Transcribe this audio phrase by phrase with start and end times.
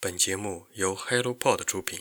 [0.00, 1.98] 本节目由 HelloPod 出品。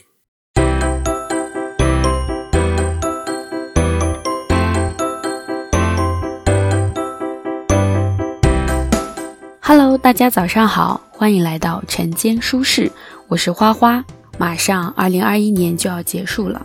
[9.59, 12.91] Hello，大家早上好，欢迎来到晨间舒适，
[13.27, 14.05] 我是花花。
[14.37, 16.63] 马上二零二一年就要结束了，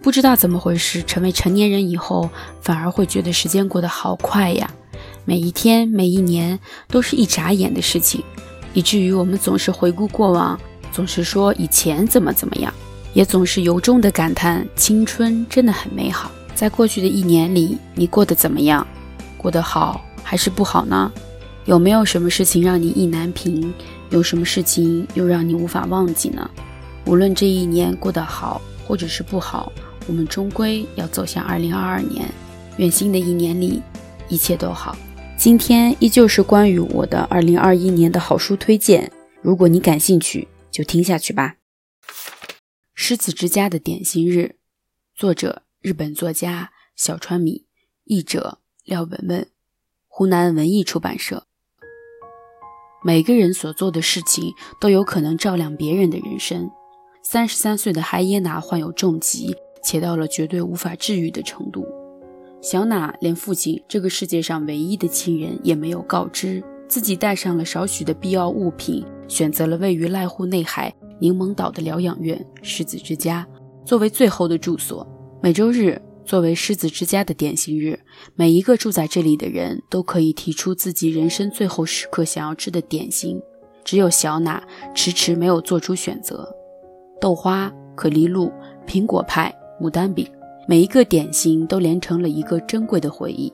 [0.00, 2.30] 不知道怎么回事，成为成年人以后，
[2.62, 4.70] 反而会觉得时间过得好快呀。
[5.24, 8.22] 每一天、每一年都是一眨眼的事情，
[8.72, 10.58] 以至于我们总是回顾过往，
[10.92, 12.72] 总是说以前怎么怎么样，
[13.12, 16.30] 也总是由衷的感叹青春真的很美好。
[16.54, 18.86] 在过去的一年里，你过得怎么样？
[19.36, 21.10] 过得好还是不好呢？
[21.64, 23.72] 有没有什么事情让你意难平？
[24.10, 26.50] 有什么事情又让你无法忘记呢？
[27.06, 29.72] 无论这一年过得好或者是不好，
[30.06, 32.28] 我们终归要走向二零二二年。
[32.76, 33.82] 愿新的一年里
[34.28, 34.96] 一切都好。
[35.40, 41.56] 今天依旧是关于我的二零二一年的好书推荐，如果你感兴趣，就听下去吧。
[42.92, 44.38] 《狮子之家的点心日》，
[45.18, 47.64] 作者日本作家小川米，
[48.04, 49.48] 译者廖文文，
[50.08, 51.46] 湖南文艺出版社。
[53.02, 56.70] 每个人所做的事情都有可能照亮别人的人生。
[57.22, 61.86] 三十三岁的海耶娜患有重疾，且到了绝对无法治愈的程度。
[62.60, 73.46] 小娜连父亲这个世界上唯一的亲人也没有告知，自己带上了少许的必要物品，选择了位于濑户内海柠檬岛的疗养院狮子之家
[73.84, 75.06] 作为最后的住所。
[75.42, 77.98] 每周日作为狮子之家的点心日，
[78.34, 83.40] 每一个住在这里的人都可以提出自己人生最后时刻想要吃的点心。
[83.82, 84.62] 只有小娜
[84.94, 86.46] 迟迟没有做出选择：
[87.18, 88.52] 豆花、可丽露、
[88.86, 89.50] 苹果派、
[89.80, 90.30] 牡丹饼。
[90.66, 93.52] 每一个点心都连成了一个珍贵的回忆。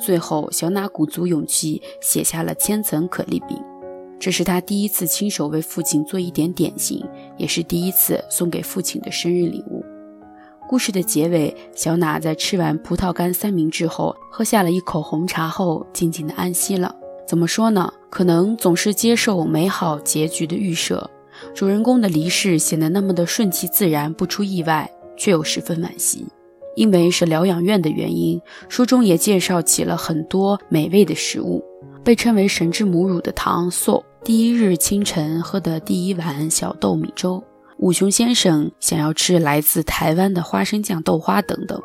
[0.00, 3.56] 最后，小娜鼓足勇气写下了千层可丽饼，
[4.18, 7.04] 这是她第一次亲手为父亲做一点点心，
[7.36, 9.84] 也是第一次送给父亲的生日礼物。
[10.68, 16.94] 故事的结尾，小娜在吃完葡萄干三明治后，喝下了一口红茶后，静静的安息了。
[17.26, 17.92] 怎么说呢？
[18.08, 21.10] 可能总是接受美好结局的预设，
[21.54, 24.90] 主人公的离世显得那么的顺其自然，不出意外，
[25.20, 26.26] 却又十分惋惜。
[26.76, 31.62] 因为是疗养院的原因，书中也介绍起了很多美味的食物，
[32.02, 37.42] 被称为神之母乳的糖素，第一日清晨喝的第一碗小豆米粥，
[37.78, 41.78] 五雄先生想要吃来自台湾的花生酱豆花等等。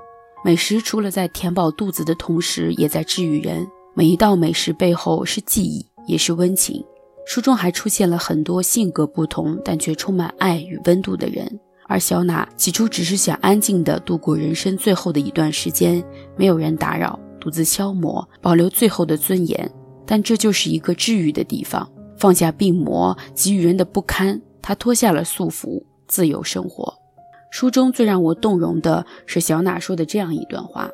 [0.45, 3.67] 美食除了在填饱肚子的同时，也在治愈人。
[3.95, 6.85] 每一道美食背后是记忆，也是温情。
[7.25, 11.59] 书中还出现了很多性格不同但却充满爱与温度的人。
[11.87, 16.03] 而小娜起初只是想安静地度过人生最后的一段时间，
[16.35, 19.71] 没有人打扰，独自消磨，保留最后的尊严。
[20.05, 21.87] 但这就是一个治愈的地方，
[22.17, 26.93] 放下病魔给予人的不堪，她脱下了束缚，自由生活。
[27.51, 30.89] 书中最让我动容的是小娜说的这样一段话：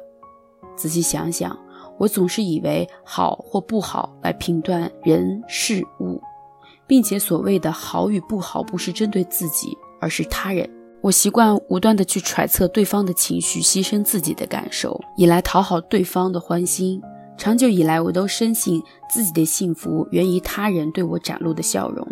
[0.75, 1.57] 仔细想想，
[1.97, 6.21] 我总是以为好或不好来评断人事物，
[6.85, 10.69] 并且所谓的好与不好，不是针对自己，而是他人。
[11.01, 17.01] 我习惯无端的去揣测对方的情绪，牺牲自己的感受，以来讨好对方的欢心。
[17.35, 18.79] 长久以来，我都深信
[19.09, 22.07] 自己的幸福源于他人对我展露的笑容。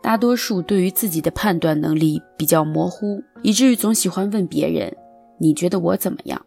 [0.00, 4.96] 大多数对于自己的判断能力比较模糊，以至于总喜欢问别人
[5.40, 6.40] ：“你觉得我怎么样？”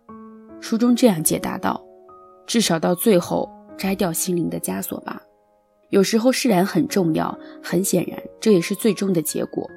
[0.61, 1.83] 书中这样解答道
[2.47, 5.22] ：“至少到最后，摘掉心灵的枷锁吧。
[5.89, 9.69] 有时候释然很重要，很显然，这也是最终的结果。”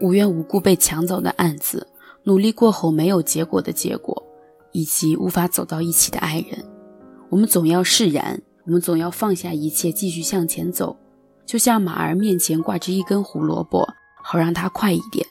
[0.00, 1.86] 无缘无故被抢走的案子，
[2.24, 4.22] 努力过后没有结果的结果，
[4.72, 6.64] 以及无法走到一起的爱人，
[7.30, 10.96] 我们总要释然，我们总要放下一切，继续向前走。
[11.46, 13.88] 就像马儿面前挂着一根胡萝卜，
[14.22, 15.26] 好让它快一点。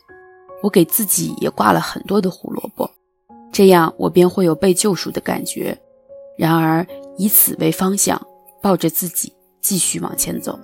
[0.64, 2.90] 我给自己也挂了很多的胡萝卜，
[3.52, 5.78] 这样我便会有被救赎的感觉。
[6.36, 6.86] 然而
[7.18, 8.20] 以此为方向，
[8.62, 10.58] 抱着自己继续往前走。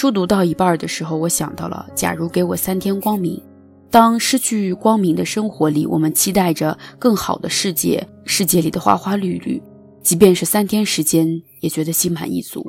[0.00, 3.42] 书读到一半的时候，我想到了：假如给我三天光明，
[3.90, 9.60] 当失去光明的生活里，我们期待着更好的世界，世界里的花花绿绿，
[10.00, 12.64] 即便是三天时间，也觉得心满意足。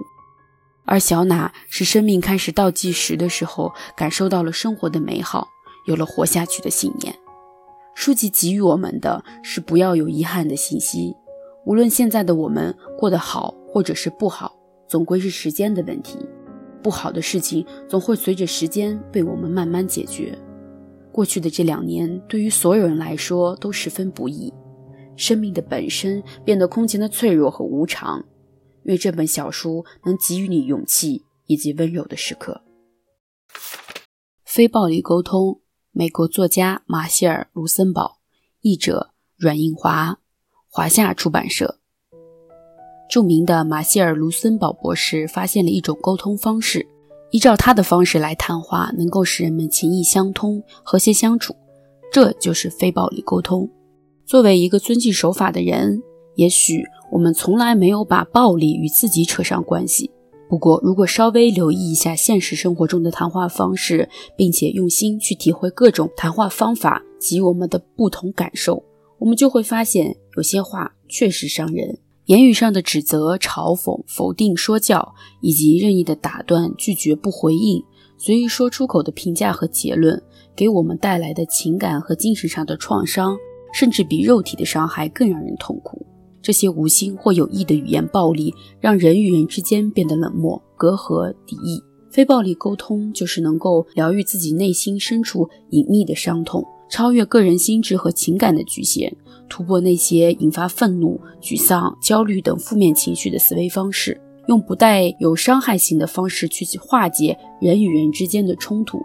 [0.86, 5.48] 而小娜是生命开始倒计时的时候，感受到了生活的美好，
[5.86, 7.14] 有了活下去的信念。
[7.94, 11.16] 书籍给予我们的是不要有遗憾的信息，
[11.68, 14.52] 无论现在的我们过得好或者是不好，
[14.88, 16.18] 总归是时间的问题。
[16.82, 20.38] 不好的事情总会随着时间被我们慢慢解决。
[21.12, 24.54] 过去的这两年，对于所有人来说都十分不易。
[25.16, 28.26] 生命的本身变得空前的脆弱和无常。
[28.84, 32.62] 愿这本小书能给予你勇气以及温柔的时刻。
[34.46, 35.62] 非暴力沟通，
[35.92, 38.20] 美国作家马歇尔·卢森堡，
[38.62, 40.20] 译者阮印华，
[40.70, 41.79] 华夏出版社。
[43.10, 46.86] 著名的马歇尔·卢森堡博士发现了一种沟通方式，
[47.32, 51.56] 依照他的方式来谈话，能够使人们情意相通、和谐相处，
[52.12, 53.68] 这就是非暴力沟通。
[54.28, 56.00] 作为一个遵纪守法的人，
[56.36, 60.12] 也许我们从来没有把暴力与自己扯上关系。
[60.48, 64.08] 不过，如果稍微留意一下现实生活中的谈话方式，
[64.38, 68.84] 并且用心去体会各种谈话方法及我们的不同感受，
[69.18, 71.98] 我们就会发现，有些话确实伤人。
[72.30, 77.84] 言语上的指责、嘲讽、否定、说教，以及任意的打断、拒绝、不回应、
[78.20, 80.22] 随意说出口的评价和结论，
[80.56, 83.36] 给我们带来的情感和精神上的创伤，
[83.74, 86.06] 甚至比肉体的伤害更让人痛苦。
[86.40, 91.82] 这些无心或有意的语言暴力，让人与人之间变得冷漠、隔阂、敌意。
[92.12, 99.12] 非暴力沟通就是能够疗愈自己内心深处隐秘的伤痛，超越个人心智和情感的局限，
[99.50, 109.02] 突破那些引发愤怒、沮丧、焦虑等负面情绪的思维方式，用不带有伤害性的方式去化解人与人之间的冲突，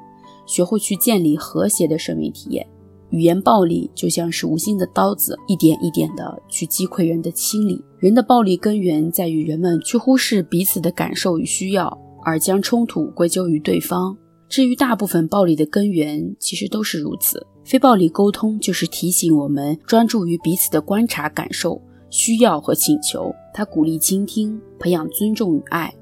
[0.47, 2.67] 学会去建立和谐的生命体验。
[3.11, 7.81] 语言暴力就像是无心的刀子，一点一点的去击溃人的心理。
[7.99, 14.17] 人的暴力根源在于人们去忽视彼此的感受与需要，而将冲突归咎于对方。
[14.55, 17.45] 至于大部分暴力的根源，其实都是如此。
[17.65, 23.35] 非暴力沟通就是提醒我们专注于彼此的观察、感受、需要和请求。
[23.53, 25.93] 它鼓励倾听，培养尊重与爱。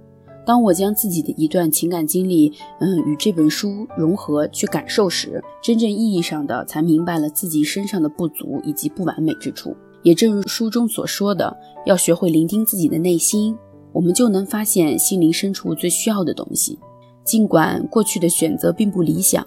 [0.45, 9.75] 当我将自己的一段情感经历，嗯，与这本书融合去感受时，真正意义上的才明白了自己身上的不足以及不完美之处。
[10.03, 11.57] 也正如书中所说的，
[11.87, 13.57] 要学会聆听自己的内心，
[13.95, 16.79] 我们就能发现心灵深处最需要的东西。
[17.25, 19.47] 尽管过去的选择并不理想，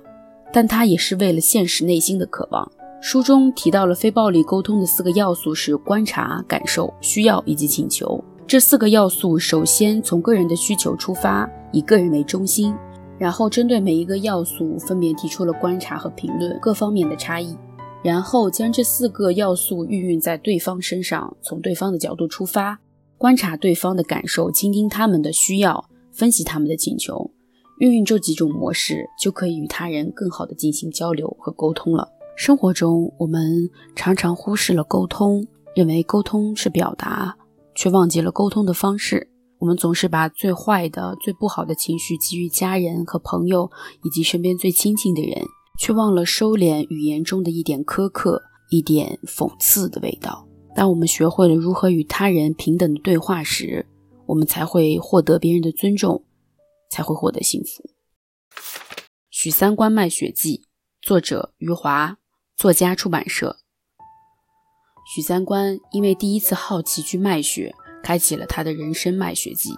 [0.54, 2.72] 但它也是为了现实内心的渴望。
[3.01, 8.24] 书中提到了非暴力沟通的四个要素是观察、感受、需要以及请求。
[8.48, 12.74] 这四个要素首先从个人的需求出发，以个人为中心，
[13.19, 17.56] 然后针对每一个要素分别提出了观察和评论各方面的差异，
[18.04, 22.80] 然后将这四个要素运用在对方身上，从对方的角度出发，
[23.18, 27.31] 观察对方的感受，倾听他们的需要，分析他们的请求，
[27.80, 32.07] 运用这几种模式，就可以与他人更好的进行交流和沟通了。
[32.36, 35.45] 生活中，我们常常忽视了沟通，
[35.75, 37.36] 认为沟通是表达。
[37.75, 39.30] 却忘记了沟通的方式。
[39.60, 43.69] 我们总是把最坏的、最不好的情绪给予家人和朋友，
[44.04, 45.42] 以及身边最亲近的人，
[45.78, 50.48] 却忘了收敛语言中的一点苛刻、一点讽刺的味道。
[50.75, 53.86] 当我们学会了如何与他人平等的对话时，
[54.25, 56.24] 我们才会获得别人的尊重，
[56.95, 57.83] 才会获得幸福。
[59.30, 60.57] 《许三观卖血记》，
[61.01, 62.15] 作者余华，
[62.56, 63.57] 作家出版社。
[65.13, 69.71] 许三观因为第一次好奇去卖血，开启了他的人生卖血记。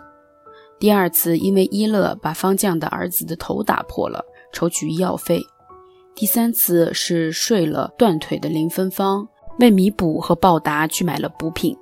[0.79, 4.23] 第二次因为伊乐把方将的儿子的头打破了，
[4.53, 5.41] 筹取医药费。
[6.15, 9.27] 第三次是睡了断腿的林芬芳，
[9.57, 11.75] 为弥补和报答去买了补品。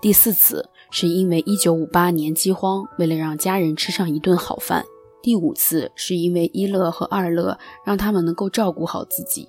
[0.00, 4.84] 第四次是因为1958年饥荒，为了让家人吃上一顿好饭。
[5.22, 9.48] 第五次是因为一乐和二乐让他们能够照顾好自己。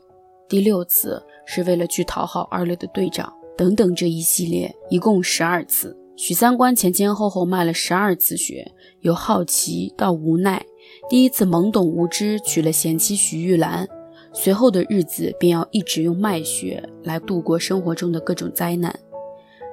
[0.50, 3.32] 第六次是为了去讨好二乐的队长。
[3.58, 10.64] 等等，这一系列一共十二次，许三观前前后后卖了十二次血，由好奇到无奈。
[11.10, 13.88] 第一次懵懂无知，娶了贤妻许玉兰，
[14.32, 18.98] 随后的日子便要一直用卖血来度过生活中的各种灾难。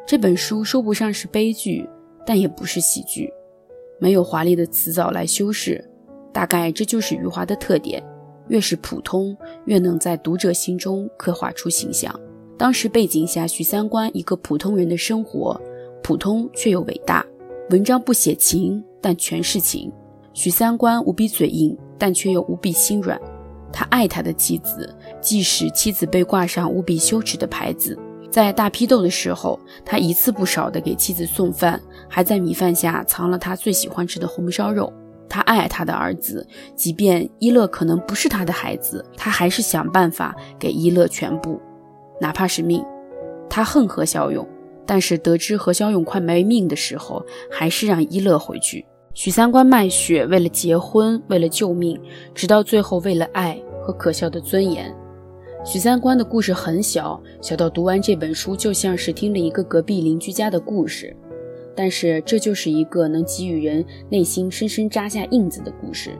[0.07, 1.89] 这本书说不上是悲剧，
[2.27, 3.33] 但也不是喜剧，
[3.99, 5.83] 没有华丽的辞藻来修饰，
[6.31, 8.05] 大概这就是余华的特点，
[8.49, 9.35] 越是普通，
[9.65, 12.15] 越能在读者心中刻画出形象。
[12.59, 15.59] 当时背景下，许三观一个普通人的生活，
[16.03, 17.25] 普通却又伟大。
[17.71, 19.91] 文章不写情，但全是情。
[20.35, 23.19] 许三观无比嘴硬，但却又无比心软。
[23.73, 27.99] 他爱他的妻子，即使妻子被挂上无比羞耻的牌子。
[28.35, 34.93] 在大批斗的时候，他一次不少的给妻子送饭，还在米饭下藏了他最喜欢吃的红烧肉。
[35.29, 41.63] 他爱他的儿子，即便一乐可能不是他的孩子，他还是想办法给一乐全部。
[42.21, 42.85] 哪怕是命，
[43.49, 44.45] 他恨何小勇，
[44.85, 48.85] 但是得知何小勇快没命的时候，还是让一乐回去。
[49.15, 51.97] 许三观卖血，为了结婚，为了救命，
[52.35, 54.93] 直到最后为了爱和可笑的尊严。
[55.67, 61.17] 许三观的故事很小，小到读完这本书就像是听了一个隔壁邻居家的故事，
[61.75, 66.11] 但是这就是一个能给予人内心深深扎下印子的故事。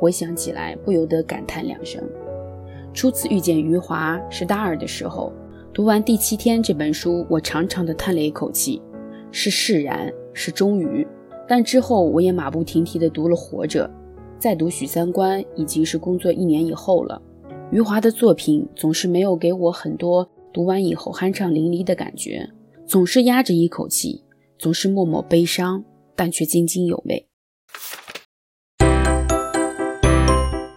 [0.00, 2.02] 回想起来不由得感叹两声。
[2.92, 5.32] 初次遇见余华是大二的时候，
[5.72, 8.82] 读完《第七天》这本书，我长长的叹了一口气，
[9.30, 11.06] 是释然，是终于。
[11.46, 13.88] 但之后我也马不停蹄地读了《活着》，
[14.40, 17.22] 再读许三观，已经是工作一年以后了。
[17.70, 22.48] 余华的作品总是没有给我很多读完以后酣畅淋漓的感觉，
[22.86, 24.24] 总是压着一口气，
[24.58, 25.84] 总是默默悲伤，
[26.16, 27.26] 但却津津有味。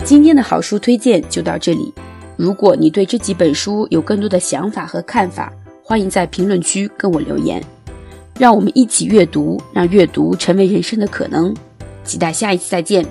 [0.04, 1.94] 今天的好书推荐就到这里。
[2.36, 7.64] 如果你对这几本书有更多的想法和看法，欢迎在评论区跟我留言。
[8.38, 11.56] 让我们一起阅读，让阅读成为人生的可能。
[12.04, 13.06] 期待下一次再见，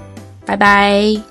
[0.44, 1.29] 拜拜。